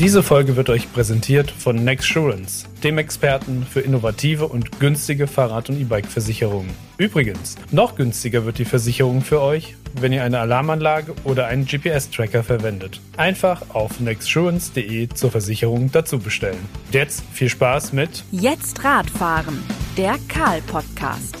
[0.00, 5.78] Diese Folge wird euch präsentiert von Nexsurance, dem Experten für innovative und günstige Fahrrad- und
[5.78, 6.70] E-Bike-Versicherungen.
[6.96, 12.42] Übrigens, noch günstiger wird die Versicherung für euch, wenn ihr eine Alarmanlage oder einen GPS-Tracker
[12.42, 12.98] verwendet.
[13.18, 16.66] Einfach auf nexsurance.de zur Versicherung dazu bestellen.
[16.92, 19.62] Jetzt viel Spaß mit Jetzt Radfahren,
[19.98, 21.39] der Karl-Podcast.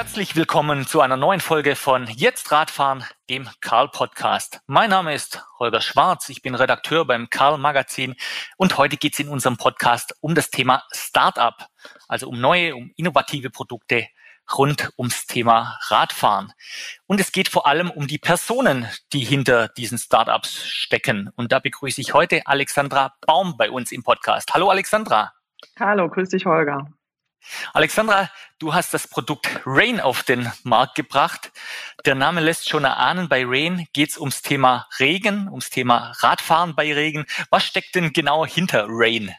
[0.00, 4.62] Herzlich willkommen zu einer neuen Folge von Jetzt Radfahren, dem Karl Podcast.
[4.66, 8.14] Mein Name ist Holger Schwarz, ich bin Redakteur beim Karl Magazin
[8.56, 11.54] und heute geht es in unserem Podcast um das Thema Startup,
[12.08, 14.06] also um neue, um innovative Produkte
[14.56, 16.54] rund ums Thema Radfahren.
[17.06, 21.28] Und es geht vor allem um die Personen, die hinter diesen Startups stecken.
[21.36, 24.54] Und da begrüße ich heute Alexandra Baum bei uns im Podcast.
[24.54, 25.34] Hallo Alexandra.
[25.78, 26.90] Hallo, grüß dich Holger.
[27.72, 31.52] Alexandra, du hast das Produkt Rain auf den Markt gebracht.
[32.04, 36.74] Der Name lässt schon erahnen, bei Rain geht es ums Thema Regen, ums Thema Radfahren
[36.74, 37.26] bei Regen.
[37.50, 39.34] Was steckt denn genau hinter Rain?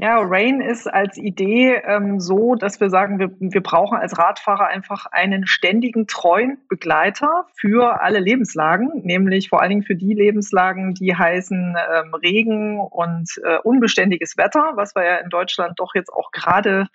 [0.00, 4.68] Ja, Rain ist als Idee ähm, so, dass wir sagen, wir, wir brauchen als Radfahrer
[4.68, 10.94] einfach einen ständigen, treuen Begleiter für alle Lebenslagen, nämlich vor allen Dingen für die Lebenslagen,
[10.94, 16.12] die heißen ähm, Regen und äh, unbeständiges Wetter, was wir ja in Deutschland doch jetzt
[16.12, 16.86] auch gerade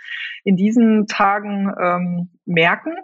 [0.46, 2.96] in diesen Tagen ähm, merken.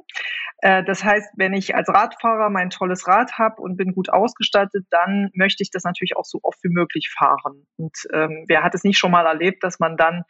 [0.61, 4.85] Äh, das heißt, wenn ich als Radfahrer mein tolles Rad habe und bin gut ausgestattet,
[4.89, 7.65] dann möchte ich das natürlich auch so oft wie möglich fahren.
[7.77, 10.23] Und ähm, wer hat es nicht schon mal erlebt, dass man dann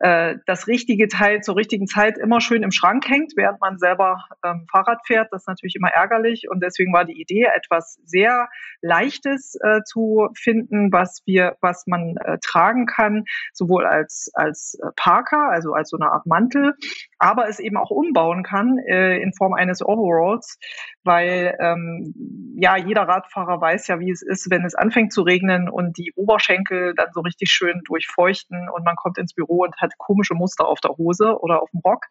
[0.00, 4.24] äh, das richtige Teil zur richtigen Zeit immer schön im Schrank hängt, während man selber
[4.44, 5.28] ähm, Fahrrad fährt?
[5.32, 6.48] Das ist natürlich immer ärgerlich.
[6.50, 8.48] Und deswegen war die Idee, etwas sehr
[8.80, 14.88] Leichtes äh, zu finden, was wir, was man äh, tragen kann, sowohl als als äh,
[14.96, 16.74] Parker, also als so eine Art Mantel,
[17.18, 20.58] aber es eben auch umbauen kann äh, in Form eines Overalls,
[21.04, 22.14] weil ähm,
[22.56, 26.12] ja jeder Radfahrer weiß ja, wie es ist, wenn es anfängt zu regnen und die
[26.14, 30.66] Oberschenkel dann so richtig schön durchfeuchten und man kommt ins Büro und hat komische Muster
[30.66, 32.06] auf der Hose oder auf dem Rock.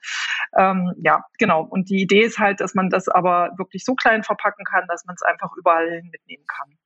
[0.57, 1.63] Ähm, ja, genau.
[1.63, 5.05] Und die Idee ist halt, dass man das aber wirklich so klein verpacken kann, dass
[5.05, 6.77] man es einfach überall mitnehmen kann.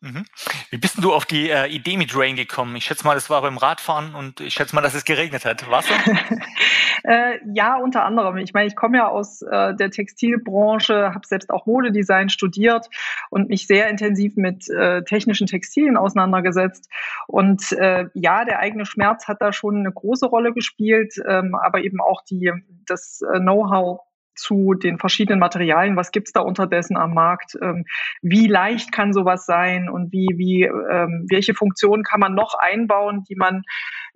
[0.00, 0.24] Mhm.
[0.70, 2.76] Wie bist du auf die äh, Idee mit Rain gekommen?
[2.76, 5.68] Ich schätze mal, das war beim Radfahren und ich schätze mal, dass es geregnet hat.
[5.70, 5.94] Warst du?
[7.04, 8.36] äh, ja, unter anderem.
[8.38, 12.88] Ich meine, ich komme ja aus äh, der Textilbranche, habe selbst auch Modedesign studiert
[13.30, 16.88] und mich sehr intensiv mit äh, technischen Textilien auseinandergesetzt.
[17.26, 21.80] Und äh, ja, der eigene Schmerz hat da schon eine große Rolle gespielt, ähm, aber
[21.80, 22.52] eben auch die,
[22.86, 24.05] das äh, Know-how
[24.36, 27.84] zu den verschiedenen Materialien, was gibt's da unterdessen am Markt, ähm,
[28.22, 29.88] wie leicht kann sowas sein?
[29.88, 33.62] Und wie, wie ähm, welche Funktionen kann man noch einbauen, die man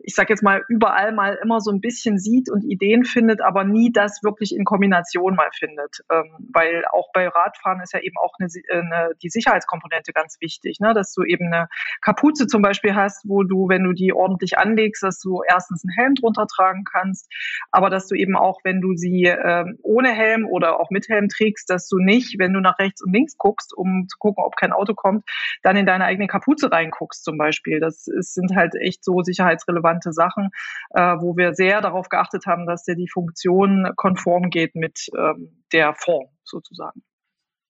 [0.03, 3.65] ich sage jetzt mal, überall mal immer so ein bisschen sieht und Ideen findet, aber
[3.65, 6.00] nie das wirklich in Kombination mal findet.
[6.11, 10.81] Ähm, weil auch bei Radfahren ist ja eben auch eine, eine, die Sicherheitskomponente ganz wichtig,
[10.81, 10.94] ne?
[10.94, 11.69] dass du eben eine
[12.00, 15.94] Kapuze zum Beispiel hast, wo du, wenn du die ordentlich anlegst, dass du erstens einen
[15.94, 17.31] Helm drunter tragen kannst,
[17.71, 21.28] aber dass du eben auch, wenn du sie ähm, ohne Helm oder auch mit Helm
[21.28, 24.56] trägst, dass du nicht, wenn du nach rechts und links guckst, um zu gucken, ob
[24.56, 25.25] kein Auto kommt,
[25.62, 27.81] dann in deine eigene Kapuze reinguckst zum Beispiel.
[27.81, 30.50] Das ist, sind halt echt so sicherheitsrelevant relevante Sachen,
[30.90, 35.62] äh, wo wir sehr darauf geachtet haben, dass der die Funktion konform geht mit ähm,
[35.72, 37.02] der Form sozusagen.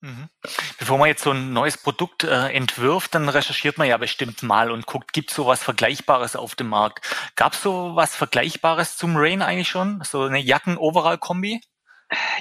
[0.03, 0.31] Mhm.
[0.79, 4.71] Bevor man jetzt so ein neues Produkt äh, entwirft, dann recherchiert man ja bestimmt mal
[4.71, 7.07] und guckt, gibt es so was Vergleichbares auf dem Markt.
[7.37, 10.01] Gab es so was Vergleichbares zum Rain eigentlich schon?
[10.05, 11.61] So eine Jacken-Overall-Kombi?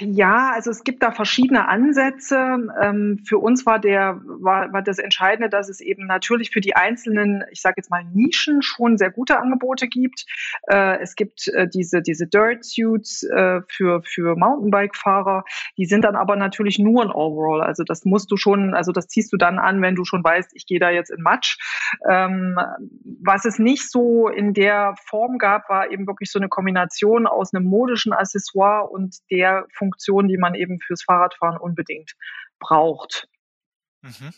[0.00, 2.58] Ja, also es gibt da verschiedene Ansätze.
[2.82, 6.74] Ähm, für uns war der war, war das Entscheidende, dass es eben natürlich für die
[6.74, 10.26] einzelnen, ich sage jetzt mal Nischen schon sehr gute Angebote gibt.
[10.66, 15.44] Äh, es gibt äh, diese diese Dirt Suits äh, für für Mountainbike-Fahrer.
[15.76, 17.62] Die sind dann aber natürlich nur ein Overall.
[17.62, 20.50] Also das musst du schon, also das ziehst du dann an, wenn du schon weißt,
[20.54, 21.58] ich gehe da jetzt in Matsch.
[22.08, 22.58] Ähm,
[23.22, 27.54] was es nicht so in der Form gab, war eben wirklich so eine Kombination aus
[27.54, 32.12] einem modischen Accessoire und der Funktion, die man eben fürs Fahrradfahren unbedingt
[32.58, 33.28] braucht.
[34.02, 34.32] Mhm.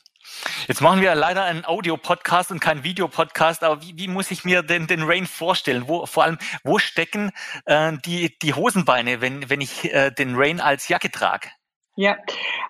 [0.67, 4.63] Jetzt machen wir leider einen Audio-Podcast und keinen Videopodcast, aber wie, wie, muss ich mir
[4.63, 5.85] den, den Rain vorstellen?
[5.87, 7.31] Wo, vor allem, wo stecken
[7.67, 11.49] äh, die, die Hosenbeine, wenn, wenn ich äh, den Rain als Jacke trage?
[11.95, 12.17] Ja,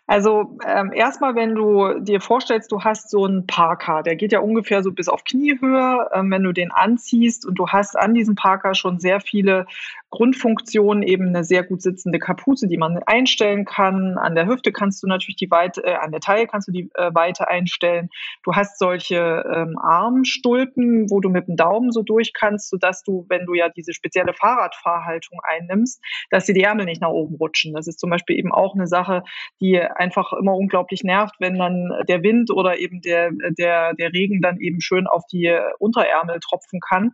[0.08, 4.40] also ähm, erstmal, wenn du dir vorstellst, du hast so einen Parker, der geht ja
[4.40, 8.34] ungefähr so bis auf Kniehöhe, ähm, wenn du den anziehst und du hast an diesem
[8.34, 9.66] Parker schon sehr viele
[10.12, 14.18] Grundfunktion eben eine sehr gut sitzende Kapuze, die man einstellen kann.
[14.18, 16.90] An der Hüfte kannst du natürlich die Weite, äh, an der Taille kannst du die
[16.94, 18.10] äh, Weite einstellen.
[18.44, 23.24] Du hast solche ähm, Armstulpen, wo du mit dem Daumen so durch kannst, sodass du,
[23.30, 27.72] wenn du ja diese spezielle Fahrradfahrhaltung einnimmst, dass dir die Ärmel nicht nach oben rutschen.
[27.72, 29.24] Das ist zum Beispiel eben auch eine Sache,
[29.62, 34.42] die einfach immer unglaublich nervt, wenn dann der Wind oder eben der, der, der Regen
[34.42, 37.12] dann eben schön auf die Unterärmel tropfen kann.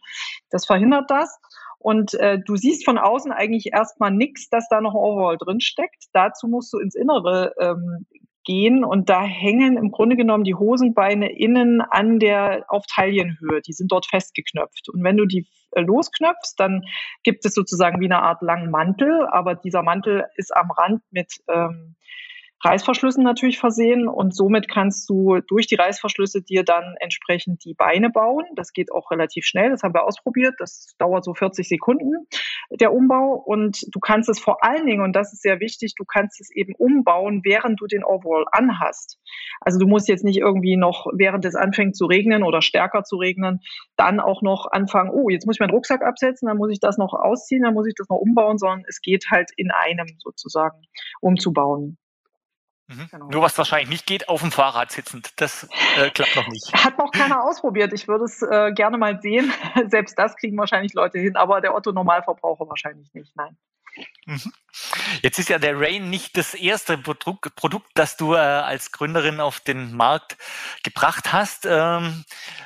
[0.51, 1.39] Das verhindert das.
[1.79, 5.61] Und äh, du siehst von außen eigentlich erstmal nichts, dass da noch ein Overall drin
[5.61, 6.07] steckt.
[6.13, 8.07] Dazu musst du ins Innere ähm,
[8.45, 13.61] gehen und da hängen im Grunde genommen die Hosenbeine innen an der auf Taillenhöhe.
[13.61, 14.89] Die sind dort festgeknöpft.
[14.89, 16.83] Und wenn du die äh, losknöpfst, dann
[17.23, 21.33] gibt es sozusagen wie eine Art langen Mantel, aber dieser Mantel ist am Rand mit
[21.49, 21.95] ähm,
[22.65, 28.11] Reißverschlüssen natürlich versehen und somit kannst du durch die Reißverschlüsse dir dann entsprechend die Beine
[28.11, 28.45] bauen.
[28.57, 30.55] Das geht auch relativ schnell, das haben wir ausprobiert.
[30.59, 32.27] Das dauert so 40 Sekunden,
[32.71, 33.35] der Umbau.
[33.35, 36.51] Und du kannst es vor allen Dingen, und das ist sehr wichtig, du kannst es
[36.51, 39.19] eben umbauen, während du den Overall anhast.
[39.61, 43.17] Also du musst jetzt nicht irgendwie noch, während es anfängt zu regnen oder stärker zu
[43.17, 43.61] regnen,
[43.97, 46.99] dann auch noch anfangen, oh, jetzt muss ich meinen Rucksack absetzen, dann muss ich das
[46.99, 50.83] noch ausziehen, dann muss ich das noch umbauen, sondern es geht halt in einem sozusagen
[51.21, 51.99] umzubauen.
[52.89, 53.09] Mhm.
[53.11, 53.29] Genau.
[53.29, 55.33] Nur was wahrscheinlich nicht geht, auf dem Fahrrad sitzend.
[55.37, 55.69] Das
[55.99, 56.73] äh, klappt noch nicht.
[56.73, 57.93] Hat noch keiner ausprobiert.
[57.93, 59.53] Ich würde es äh, gerne mal sehen.
[59.89, 63.37] Selbst das kriegen wahrscheinlich Leute hin, aber der Otto Normalverbraucher wahrscheinlich nicht.
[63.37, 63.57] Nein.
[64.27, 64.53] Mhm.
[65.23, 69.61] Jetzt ist ja der Rain nicht das erste Produkt, das du äh, als Gründerin auf
[69.61, 70.37] den Markt
[70.83, 71.67] gebracht hast.
[71.67, 72.25] Ähm,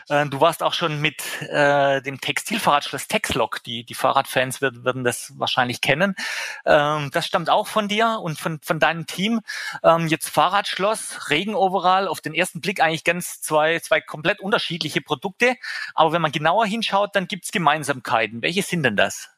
[0.09, 5.33] äh, du warst auch schon mit äh, dem Textilfahrradschloss Texlock, die, die Fahrradfans werden das
[5.37, 6.17] wahrscheinlich kennen.
[6.67, 9.41] Ähm, das stammt auch von dir und von, von deinem Team.
[9.85, 15.57] Ähm, jetzt Fahrradschloss, Regenoverall, auf den ersten Blick eigentlich ganz zwei, zwei komplett unterschiedliche Produkte.
[15.95, 18.43] Aber wenn man genauer hinschaut, dann gibt es Gemeinsamkeiten.
[18.43, 19.31] Welche sind denn das?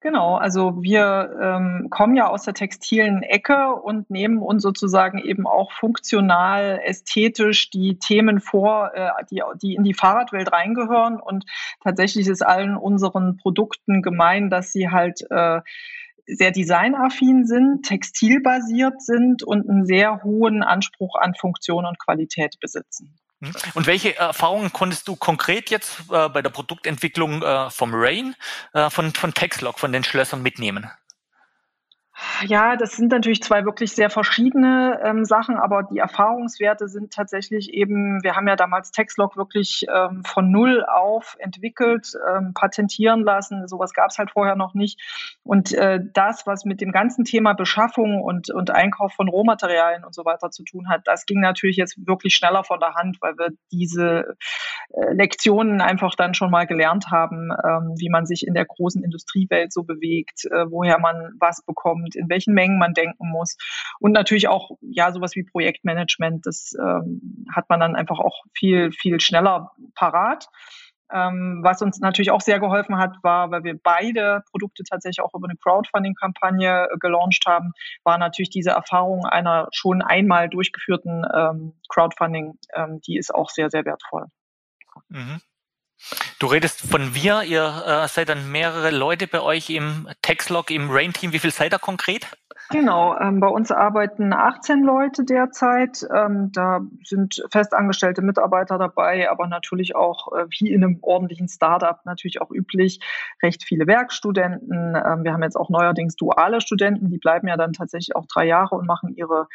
[0.00, 5.44] Genau, also wir ähm, kommen ja aus der textilen Ecke und nehmen uns sozusagen eben
[5.48, 11.18] auch funktional, ästhetisch die Themen vor, äh, die, die in die Fahrradwelt reingehören.
[11.20, 11.46] Und
[11.82, 15.62] tatsächlich ist allen unseren Produkten gemein, dass sie halt äh,
[16.26, 23.18] sehr designaffin sind, textilbasiert sind und einen sehr hohen Anspruch an Funktion und Qualität besitzen.
[23.40, 23.52] Mhm.
[23.74, 28.34] Und welche Erfahrungen konntest du konkret jetzt äh, bei der Produktentwicklung äh, vom Rain,
[28.72, 30.90] äh, von, von Texlog, von den Schlössern mitnehmen?
[32.46, 37.72] Ja, das sind natürlich zwei wirklich sehr verschiedene ähm, Sachen, aber die Erfahrungswerte sind tatsächlich
[37.72, 43.66] eben, wir haben ja damals Textlog wirklich ähm, von null auf entwickelt, ähm, patentieren lassen.
[43.66, 45.00] Sowas gab es halt vorher noch nicht.
[45.42, 50.14] Und äh, das, was mit dem ganzen Thema Beschaffung und, und Einkauf von Rohmaterialien und
[50.14, 53.36] so weiter zu tun hat, das ging natürlich jetzt wirklich schneller von der Hand, weil
[53.36, 54.36] wir diese
[54.90, 59.02] äh, Lektionen einfach dann schon mal gelernt haben, ähm, wie man sich in der großen
[59.02, 63.56] Industriewelt so bewegt, äh, woher man was bekommt und welchen Mengen man denken muss.
[64.00, 68.92] Und natürlich auch, ja, sowas wie Projektmanagement, das ähm, hat man dann einfach auch viel,
[68.92, 70.48] viel schneller parat.
[71.10, 75.32] Ähm, was uns natürlich auch sehr geholfen hat, war, weil wir beide Produkte tatsächlich auch
[75.34, 77.72] über eine Crowdfunding-Kampagne äh, gelauncht haben,
[78.04, 83.70] war natürlich diese Erfahrung einer schon einmal durchgeführten ähm, Crowdfunding, ähm, die ist auch sehr,
[83.70, 84.26] sehr wertvoll.
[85.08, 85.40] Mhm.
[86.38, 90.90] Du redest von wir, ihr äh, seid dann mehrere Leute bei euch im Textlog, im
[90.90, 91.32] Rain-Team.
[91.32, 92.26] Wie viel seid ihr konkret?
[92.70, 96.06] Genau, ähm, bei uns arbeiten 18 Leute derzeit.
[96.14, 101.98] Ähm, da sind festangestellte Mitarbeiter dabei, aber natürlich auch, äh, wie in einem ordentlichen Startup,
[102.04, 103.00] natürlich auch üblich,
[103.42, 104.94] recht viele Werkstudenten.
[104.96, 108.44] Ähm, wir haben jetzt auch neuerdings duale Studenten, die bleiben ja dann tatsächlich auch drei
[108.44, 109.48] Jahre und machen ihre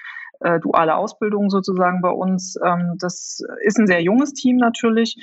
[0.44, 2.57] äh, duale Ausbildung sozusagen bei uns.
[2.63, 5.15] Ähm, das ist ein sehr junges Team natürlich,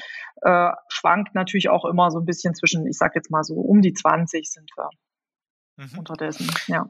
[0.43, 3.83] äh, schwankt natürlich auch immer so ein bisschen zwischen, ich sage jetzt mal so, um
[3.83, 4.89] die 20 sind wir
[5.77, 5.99] mhm.
[5.99, 6.87] unterdessen, ja.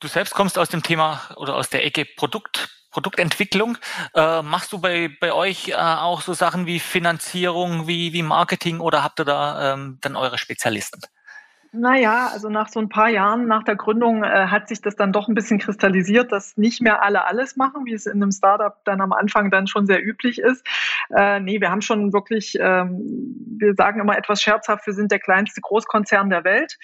[0.00, 3.78] Du selbst kommst aus dem Thema oder aus der Ecke Produkt, Produktentwicklung.
[4.14, 8.80] Äh, machst du bei, bei euch äh, auch so Sachen wie Finanzierung, wie, wie Marketing
[8.80, 11.00] oder habt ihr da ähm, dann eure Spezialisten?
[11.76, 15.12] Naja, also nach so ein paar Jahren nach der Gründung äh, hat sich das dann
[15.12, 18.76] doch ein bisschen kristallisiert, dass nicht mehr alle alles machen, wie es in einem Startup
[18.84, 20.64] dann am Anfang dann schon sehr üblich ist.
[21.16, 23.00] Äh, nee, wir haben schon wirklich, ähm,
[23.58, 26.78] wir sagen immer etwas scherzhaft, wir sind der kleinste Großkonzern der Welt,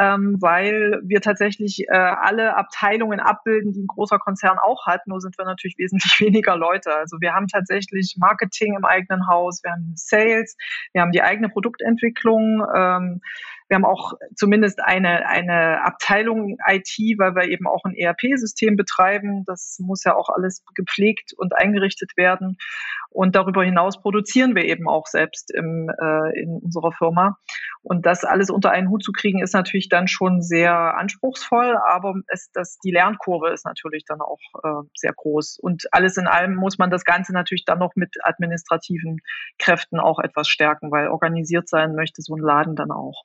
[0.00, 5.06] ähm, weil wir tatsächlich äh, alle Abteilungen abbilden, die ein großer Konzern auch hat.
[5.06, 6.92] Nur sind wir natürlich wesentlich weniger Leute.
[6.96, 10.56] Also wir haben tatsächlich Marketing im eigenen Haus, wir haben Sales,
[10.92, 12.66] wir haben die eigene Produktentwicklung.
[12.74, 13.20] Ähm,
[13.72, 19.44] Wir haben auch zumindest eine, eine Abteilung IT, weil wir eben auch ein ERP-System betreiben.
[19.46, 22.58] Das muss ja auch alles gepflegt und eingerichtet werden.
[23.08, 27.38] Und darüber hinaus produzieren wir eben auch selbst im, äh, in unserer Firma.
[27.82, 32.14] Und das alles unter einen Hut zu kriegen, ist natürlich dann schon sehr anspruchsvoll, aber
[32.26, 35.58] es, das, die Lernkurve ist natürlich dann auch äh, sehr groß.
[35.58, 39.20] Und alles in allem muss man das Ganze natürlich dann noch mit administrativen
[39.58, 43.24] Kräften auch etwas stärken, weil organisiert sein möchte so ein Laden dann auch.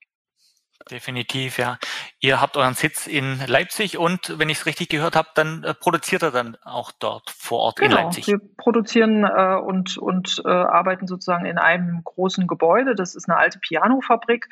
[0.90, 1.78] Definitiv, ja.
[2.20, 5.74] Ihr habt euren Sitz in Leipzig und wenn ich es richtig gehört habe, dann äh,
[5.74, 8.28] produziert er dann auch dort vor Ort genau, in Leipzig.
[8.28, 12.96] Wir produzieren äh, und, und äh, arbeiten sozusagen in einem großen Gebäude.
[12.96, 14.48] Das ist eine alte Pianofabrik.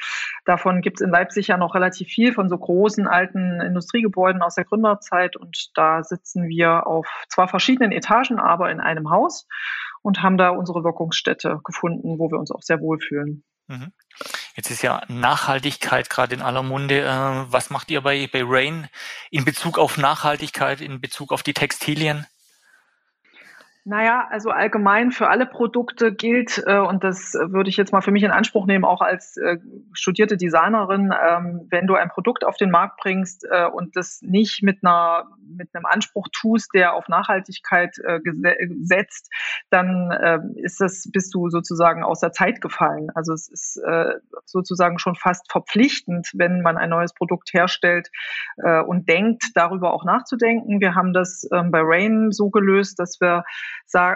[0.46, 4.56] Davon gibt es in Leipzig ja noch relativ viel von so großen alten Industriegebäuden aus
[4.56, 5.36] der Gründerzeit.
[5.38, 9.48] Und da sitzen wir auf zwar verschiedenen Etagen, aber in einem Haus
[10.02, 13.44] und haben da unsere Wirkungsstätte gefunden, wo wir uns auch sehr wohlfühlen.
[13.68, 13.92] Mhm.
[14.56, 17.02] Jetzt ist ja Nachhaltigkeit gerade in aller Munde.
[17.02, 18.88] Äh, was macht ihr bei, bei Rain
[19.30, 22.26] in Bezug auf Nachhaltigkeit, in Bezug auf die Textilien?
[23.88, 28.12] Naja, also allgemein für alle Produkte gilt, äh, und das würde ich jetzt mal für
[28.12, 29.60] mich in Anspruch nehmen, auch als äh,
[29.94, 34.64] studierte Designerin, ähm, wenn du ein Produkt auf den Markt bringst äh, und das nicht
[34.64, 38.20] mit einer mit einem Anspruch tust, der auf Nachhaltigkeit äh,
[38.82, 39.32] setzt,
[39.70, 43.10] dann äh, ist das, bist du sozusagen aus der Zeit gefallen.
[43.14, 44.16] Also es ist äh,
[44.46, 48.10] sozusagen schon fast verpflichtend, wenn man ein neues Produkt herstellt
[48.58, 50.80] äh, und denkt, darüber auch nachzudenken.
[50.80, 53.44] Wir haben das ähm, bei Rain so gelöst, dass wir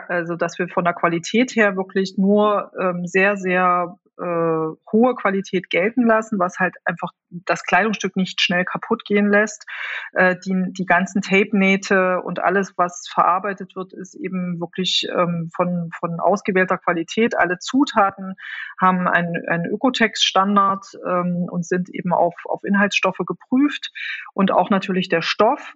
[0.07, 5.69] also dass wir von der Qualität her wirklich nur ähm, sehr, sehr äh, hohe Qualität
[5.69, 9.65] gelten lassen, was halt einfach das Kleidungsstück nicht schnell kaputt gehen lässt.
[10.13, 15.89] Äh, die, die ganzen Tape-Nähte und alles, was verarbeitet wird, ist eben wirklich ähm, von,
[15.97, 17.37] von ausgewählter Qualität.
[17.37, 18.35] Alle Zutaten
[18.79, 23.91] haben einen, einen Ökotex-Standard ähm, und sind eben auf, auf Inhaltsstoffe geprüft
[24.33, 25.75] und auch natürlich der Stoff.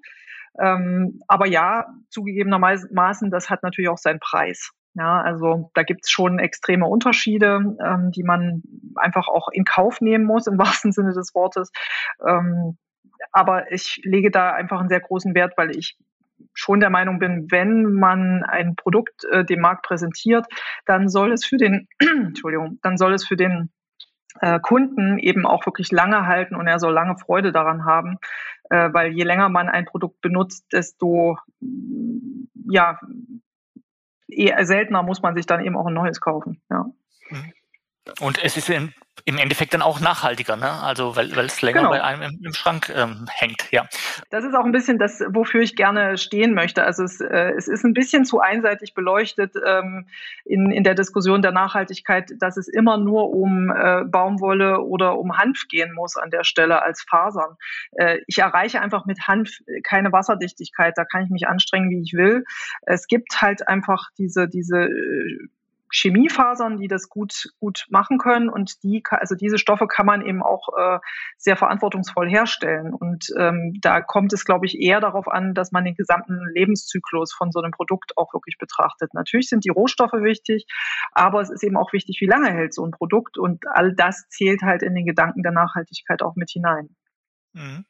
[0.60, 4.72] Ähm, aber ja, zugegebenermaßen, das hat natürlich auch seinen Preis.
[4.95, 8.62] Ja, also da gibt's schon extreme Unterschiede, ähm, die man
[8.95, 11.72] einfach auch in Kauf nehmen muss, im wahrsten Sinne des Wortes.
[12.25, 12.77] Ähm,
[13.31, 15.98] aber ich lege da einfach einen sehr großen Wert, weil ich
[16.53, 20.45] schon der Meinung bin, wenn man ein Produkt äh, dem Markt präsentiert,
[20.86, 23.72] dann soll es für den, Entschuldigung, dann soll es für den
[24.41, 28.17] äh, Kunden eben auch wirklich lange halten und er soll lange Freude daran haben,
[28.69, 31.37] äh, weil je länger man ein Produkt benutzt, desto
[32.69, 32.99] ja
[34.27, 36.61] eher seltener muss man sich dann eben auch ein neues kaufen.
[36.69, 36.85] Ja.
[37.29, 37.53] Mhm.
[38.19, 38.93] Und es ist in,
[39.25, 40.69] im Endeffekt dann auch nachhaltiger, ne?
[40.69, 41.91] Also weil, weil es länger genau.
[41.91, 43.88] bei einem im, im Schrank ähm, hängt, ja.
[44.29, 46.83] Das ist auch ein bisschen das, wofür ich gerne stehen möchte.
[46.83, 50.07] Also es, äh, es ist ein bisschen zu einseitig beleuchtet ähm,
[50.43, 55.38] in, in der Diskussion der Nachhaltigkeit, dass es immer nur um äh, Baumwolle oder um
[55.38, 57.55] Hanf gehen muss an der Stelle als Fasern.
[57.93, 59.50] Äh, ich erreiche einfach mit Hanf
[59.83, 62.43] keine Wasserdichtigkeit, da kann ich mich anstrengen, wie ich will.
[62.81, 65.48] Es gibt halt einfach diese, diese äh,
[65.93, 68.50] Chemiefasern, die das gut, gut machen können.
[68.50, 71.00] Und die, also diese Stoffe kann man eben auch äh,
[71.38, 72.93] sehr verantwortungsvoll herstellen.
[72.93, 77.33] Und ähm, da kommt es, glaube ich, eher darauf an, dass man den gesamten Lebenszyklus
[77.33, 79.13] von so einem Produkt auch wirklich betrachtet.
[79.13, 80.65] Natürlich sind die Rohstoffe wichtig,
[81.12, 83.38] aber es ist eben auch wichtig, wie lange hält so ein Produkt.
[83.38, 86.89] Und all das zählt halt in den Gedanken der Nachhaltigkeit auch mit hinein.
[87.53, 87.85] Mhm.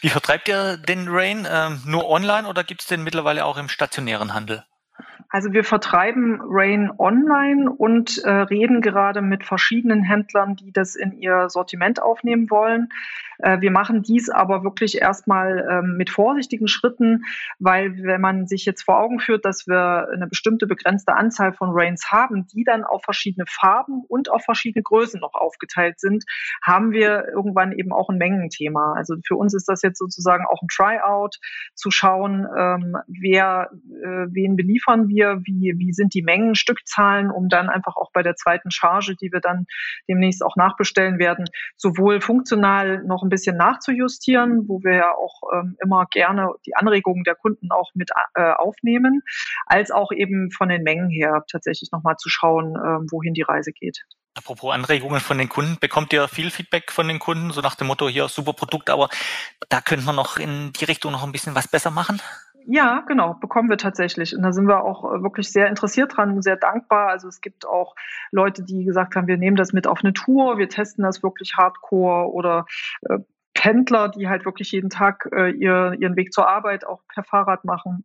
[0.00, 1.46] Wie vertreibt ihr den Rain?
[1.50, 4.64] Ähm, nur online oder gibt es den mittlerweile auch im stationären Handel?
[5.28, 11.12] Also wir vertreiben Rain online und äh, reden gerade mit verschiedenen Händlern, die das in
[11.12, 12.88] ihr Sortiment aufnehmen wollen.
[13.38, 17.24] Äh, wir machen dies aber wirklich erstmal ähm, mit vorsichtigen Schritten,
[17.58, 21.70] weil wenn man sich jetzt vor Augen führt, dass wir eine bestimmte begrenzte Anzahl von
[21.72, 26.24] Rains haben, die dann auf verschiedene Farben und auf verschiedene Größen noch aufgeteilt sind,
[26.62, 28.94] haben wir irgendwann eben auch ein Mengenthema.
[28.96, 31.38] Also für uns ist das jetzt sozusagen auch ein Tryout,
[31.74, 33.70] zu schauen, ähm, wer,
[34.02, 34.56] äh, wen
[34.92, 38.70] beliefern wir, wie, wie sind die Mengen, Stückzahlen, um dann einfach auch bei der zweiten
[38.70, 39.66] Charge, die wir dann
[40.08, 41.46] demnächst auch nachbestellen werden,
[41.76, 47.24] sowohl funktional noch ein bisschen nachzujustieren, wo wir ja auch ähm, immer gerne die Anregungen
[47.24, 49.22] der Kunden auch mit äh, aufnehmen,
[49.66, 53.72] als auch eben von den Mengen her tatsächlich nochmal zu schauen, äh, wohin die Reise
[53.72, 54.04] geht.
[54.34, 57.86] Apropos Anregungen von den Kunden, bekommt ihr viel Feedback von den Kunden, so nach dem
[57.86, 59.10] Motto, hier super Produkt, aber
[59.68, 62.18] da könnte man noch in die Richtung noch ein bisschen was besser machen?
[62.66, 64.36] Ja, genau, bekommen wir tatsächlich.
[64.36, 67.08] Und da sind wir auch äh, wirklich sehr interessiert dran und sehr dankbar.
[67.08, 67.94] Also es gibt auch
[68.30, 71.54] Leute, die gesagt haben, wir nehmen das mit auf eine Tour, wir testen das wirklich
[71.56, 72.66] hardcore oder
[73.02, 73.18] äh,
[73.54, 77.64] Pendler, die halt wirklich jeden Tag äh, ihr, ihren Weg zur Arbeit auch per Fahrrad
[77.64, 78.04] machen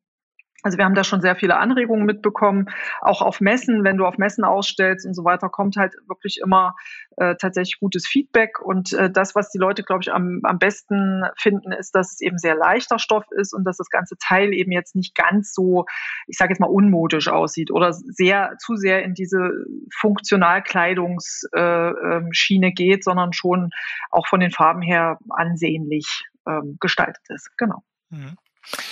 [0.64, 2.70] Also wir haben da schon sehr viele Anregungen mitbekommen,
[3.02, 6.76] auch auf Messen, wenn du auf Messen ausstellst und so weiter, kommt halt wirklich immer
[7.18, 8.60] äh, tatsächlich gutes Feedback.
[8.60, 12.22] Und äh, das, was die Leute, glaube ich, am, am besten finden, ist, dass es
[12.22, 15.86] eben sehr leichter Stoff ist und dass das ganze Teil eben jetzt nicht ganz so,
[16.26, 19.52] ich sage jetzt mal, unmodisch aussieht oder sehr zu sehr in diese
[19.96, 23.70] Funktionalkleidungsschiene äh, geht, sondern schon
[24.10, 27.56] auch von den Farben her ansehnlich ähm, gestaltet ist.
[27.58, 27.84] Genau.
[28.10, 28.38] Mhm.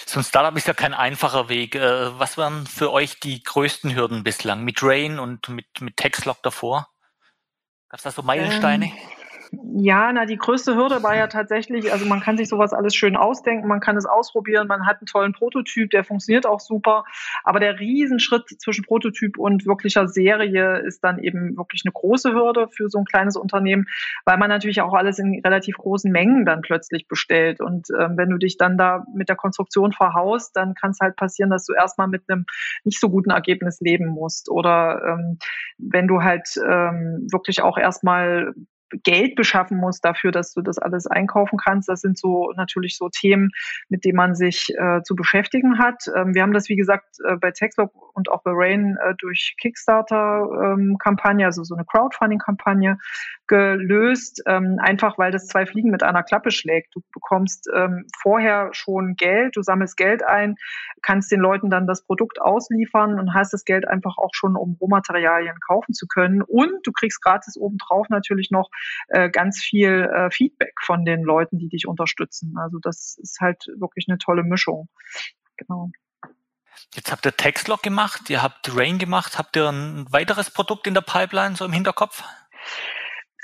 [0.06, 1.76] So ein Startup ist ja kein einfacher Weg.
[1.76, 6.42] Äh, was waren für euch die größten Hürden bislang mit Rain und mit, mit Textlock
[6.44, 6.90] davor?
[7.90, 8.86] Gab es da so Meilensteine?
[8.86, 8.94] Ähm,
[9.78, 13.16] ja, na, die größte Hürde war ja tatsächlich, also man kann sich sowas alles schön
[13.16, 17.04] ausdenken, man kann es ausprobieren, man hat einen tollen Prototyp, der funktioniert auch super.
[17.44, 22.68] Aber der Riesenschritt zwischen Prototyp und wirklicher Serie ist dann eben wirklich eine große Hürde
[22.70, 23.86] für so ein kleines Unternehmen,
[24.26, 27.62] weil man natürlich auch alles in relativ großen Mengen dann plötzlich bestellt.
[27.62, 31.16] Und ähm, wenn du dich dann da mit der Konstruktion verhaust, dann kann es halt
[31.16, 32.46] passieren, dass du erstmal mit einem
[32.84, 34.50] nicht so guten Ergebnis leben musst.
[34.50, 35.38] Oder ähm,
[35.78, 38.54] wenn du halt ähm, wirklich auch erstmal
[39.04, 41.90] Geld beschaffen musst dafür, dass du das alles einkaufen kannst.
[41.90, 43.52] Das sind so natürlich so Themen,
[43.90, 46.04] mit denen man sich äh, zu beschäftigen hat.
[46.16, 49.56] Ähm, wir haben das, wie gesagt, äh, bei Textlog und auch bei Rain äh, durch
[49.60, 52.98] Kickstarter-Kampagne, ähm, also so eine Crowdfunding-Kampagne
[53.48, 56.96] gelöst, ähm, einfach weil das zwei Fliegen mit einer Klappe schlägt.
[56.96, 60.56] Du bekommst ähm, vorher schon Geld, du sammelst Geld ein,
[61.02, 64.78] kannst den Leuten dann das Produkt ausliefern und hast das Geld einfach auch schon, um
[64.80, 66.42] Rohmaterialien kaufen zu können.
[66.42, 68.70] Und du kriegst gratis obendrauf natürlich noch
[69.10, 72.56] äh, ganz viel äh, Feedback von den Leuten, die dich unterstützen.
[72.58, 74.90] Also das ist halt wirklich eine tolle Mischung.
[75.58, 75.90] Genau.
[76.94, 79.38] Jetzt habt ihr Textlog gemacht, ihr habt Rain gemacht.
[79.38, 82.24] Habt ihr ein weiteres Produkt in der Pipeline so im Hinterkopf?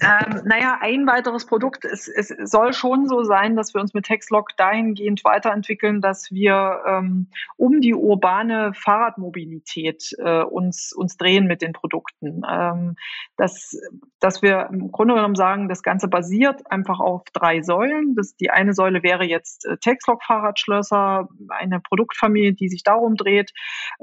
[0.01, 4.05] Ähm, naja, ein weiteres Produkt, es, es soll schon so sein, dass wir uns mit
[4.05, 11.61] Textlog dahingehend weiterentwickeln, dass wir ähm, um die urbane Fahrradmobilität äh, uns, uns drehen mit
[11.61, 12.41] den Produkten.
[12.49, 12.95] Ähm,
[13.37, 13.79] dass,
[14.19, 18.15] dass wir im Grunde genommen sagen, das Ganze basiert einfach auf drei Säulen.
[18.15, 23.51] Das, die eine Säule wäre jetzt äh, Textlog-Fahrradschlösser, eine Produktfamilie, die sich darum dreht.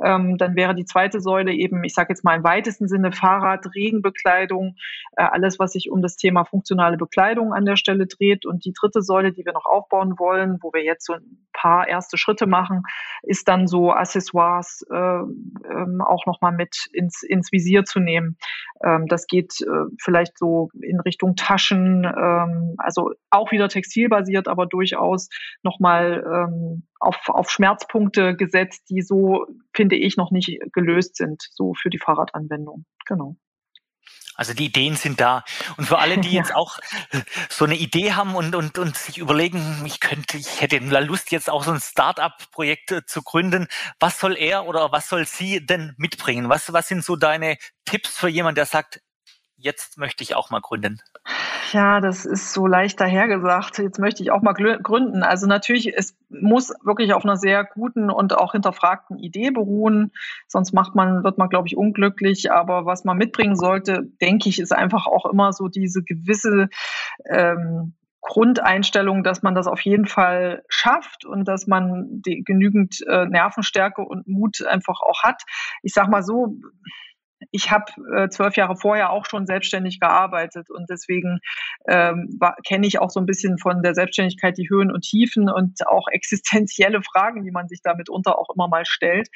[0.05, 3.67] Ähm, dann wäre die zweite Säule eben, ich sage jetzt mal im weitesten Sinne Fahrrad,
[3.75, 4.77] Regenbekleidung,
[5.17, 8.47] äh, alles, was sich um das Thema funktionale Bekleidung an der Stelle dreht.
[8.47, 11.89] Und die dritte Säule, die wir noch aufbauen wollen, wo wir jetzt so ein paar
[11.89, 12.83] erste Schritte machen,
[13.23, 18.37] ist dann so Accessoires äh, ähm, auch nochmal mit ins, ins Visier zu nehmen.
[18.85, 24.67] Ähm, das geht äh, vielleicht so in Richtung Taschen, ähm, also auch wieder textilbasiert, aber
[24.67, 25.29] durchaus
[25.63, 31.75] nochmal ähm, auf, auf Schmerzpunkte gesetzt, die so, finde ich, noch nicht gelöst sind, so
[31.75, 32.85] für die Fahrradanwendung.
[33.07, 33.37] Genau.
[34.39, 35.45] Also die Ideen sind da.
[35.77, 36.79] Und für alle, die jetzt auch
[37.51, 41.51] so eine Idee haben und, und, und sich überlegen, ich könnte, ich hätte Lust, jetzt
[41.51, 43.67] auch so ein Start-up-Projekt äh, zu gründen.
[43.99, 46.49] Was soll er oder was soll sie denn mitbringen?
[46.49, 49.01] Was, was sind so deine Tipps für jemanden, der sagt,
[49.59, 50.99] jetzt möchte ich auch mal gründen?
[51.73, 53.79] Ja, das ist so leicht dahergesagt.
[53.79, 55.23] Jetzt möchte ich auch mal gründen.
[55.23, 60.13] Also natürlich, es muss wirklich auf einer sehr guten und auch hinterfragten Idee beruhen.
[60.47, 62.51] Sonst macht man, wird man, glaube ich, unglücklich.
[62.51, 66.69] Aber was man mitbringen sollte, denke ich, ist einfach auch immer so diese gewisse
[67.27, 73.27] ähm, Grundeinstellung, dass man das auf jeden Fall schafft und dass man die, genügend äh,
[73.27, 75.43] Nervenstärke und Mut einfach auch hat.
[75.83, 76.57] Ich sag mal so,
[77.51, 77.85] ich habe
[78.17, 81.41] äh, zwölf Jahre vorher auch schon selbstständig gearbeitet und deswegen
[81.89, 85.87] ähm, kenne ich auch so ein bisschen von der Selbstständigkeit die Höhen und Tiefen und
[85.87, 89.29] auch existenzielle Fragen, die man sich da mitunter auch immer mal stellt.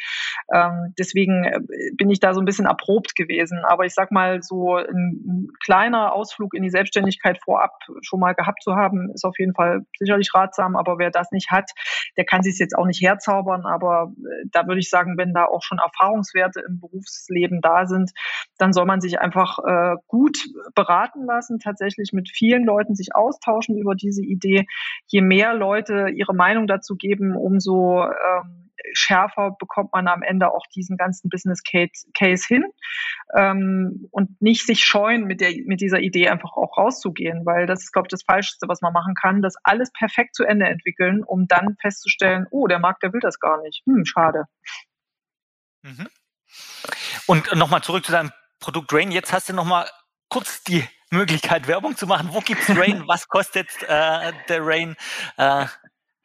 [0.53, 1.61] Ähm, deswegen äh,
[1.97, 3.63] bin ich da so ein bisschen erprobt gewesen.
[3.65, 8.35] Aber ich sag mal, so ein, ein kleiner Ausflug in die Selbstständigkeit vorab schon mal
[8.35, 10.77] gehabt zu haben, ist auf jeden Fall sicherlich ratsam.
[10.77, 11.71] Aber wer das nicht hat,
[12.17, 13.65] der kann sich jetzt auch nicht herzaubern.
[13.65, 17.92] Aber äh, da würde ich sagen, wenn da auch schon Erfahrungswerte im Berufsleben da sind,
[17.93, 18.11] sind,
[18.59, 20.39] dann soll man sich einfach äh, gut
[20.75, 24.67] beraten lassen, tatsächlich mit vielen Leuten sich austauschen über diese Idee.
[25.07, 30.67] Je mehr Leute ihre Meinung dazu geben, umso ähm, schärfer bekommt man am Ende auch
[30.75, 32.65] diesen ganzen Business Case hin
[33.37, 37.83] ähm, und nicht sich scheuen, mit, der, mit dieser Idee einfach auch rauszugehen, weil das
[37.83, 41.23] ist, glaube ich, das Falschste, was man machen kann, das alles perfekt zu Ende entwickeln,
[41.25, 43.83] um dann festzustellen, oh, der Markt, der will das gar nicht.
[43.87, 44.45] Hm, schade.
[45.83, 46.09] Mhm.
[47.27, 49.11] Und nochmal zurück zu deinem Produkt Rain.
[49.11, 49.89] Jetzt hast du nochmal
[50.29, 52.31] kurz die Möglichkeit, Werbung zu machen.
[52.33, 53.05] Wo gibt's Rain?
[53.07, 54.97] Was kostet äh, der Rain?
[55.37, 55.67] Äh,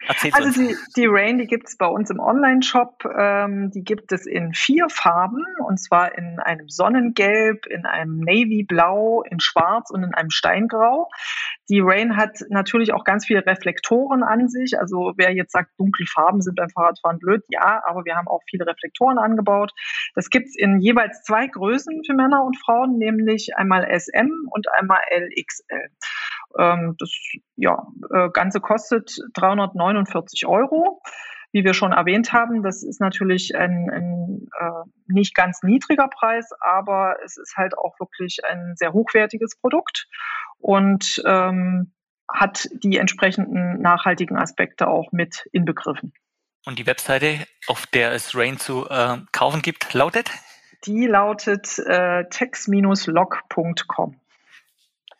[0.08, 0.58] Erzähl's Also uns.
[0.58, 3.04] die, die Rain, die gibt es bei uns im Online-Shop.
[3.18, 9.24] Ähm, die gibt es in vier Farben und zwar in einem Sonnengelb, in einem Navy-Blau,
[9.24, 11.10] in Schwarz und in einem Steingrau.
[11.70, 14.80] Die Rain hat natürlich auch ganz viele Reflektoren an sich.
[14.80, 18.42] Also wer jetzt sagt, dunkle Farben sind beim Fahrradfahren blöd, ja, aber wir haben auch
[18.50, 19.74] viele Reflektoren angebaut.
[20.16, 24.72] Das gibt es in jeweils zwei Größen für Männer und Frauen, nämlich einmal SM und
[24.72, 25.90] einmal LXL.
[26.58, 27.12] Ähm, das
[27.56, 31.02] ja, äh, Ganze kostet 349 Euro.
[31.54, 36.50] Wie wir schon erwähnt haben, das ist natürlich ein, ein äh, nicht ganz niedriger Preis,
[36.60, 40.08] aber es ist halt auch wirklich ein sehr hochwertiges Produkt
[40.60, 41.94] und ähm,
[42.30, 46.14] hat die entsprechenden nachhaltigen Aspekte auch mit inbegriffen.
[46.66, 50.30] Und die Webseite, auf der es Rain zu äh, kaufen gibt, lautet?
[50.86, 54.20] Die lautet äh, tex-log.com.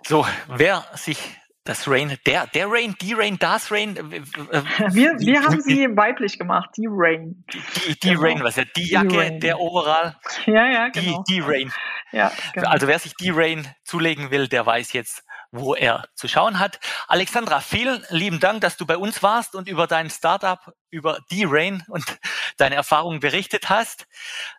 [0.06, 1.18] So, wer sich
[1.64, 3.98] das Rain, der, der Rain, die Rain, das Rain.
[3.98, 4.02] äh,
[4.94, 7.44] Wir, die- wir haben die- sie weiblich gemacht, die Rain.
[7.52, 8.22] Die, die Genau.
[8.22, 9.40] Rain, was ja die Die Jacke, Rain.
[9.42, 11.24] der Overall, Ja, ja, die, genau.
[11.28, 11.74] die Rain.
[12.14, 12.70] Ja, genau.
[12.70, 15.26] Also wer sich die Rain zulegen will, der weiß jetzt,
[15.60, 16.80] wo er zu schauen hat.
[17.08, 21.44] Alexandra, vielen lieben Dank, dass du bei uns warst und über dein Startup, über die
[21.46, 22.06] Rain und
[22.58, 24.06] deine Erfahrungen berichtet hast.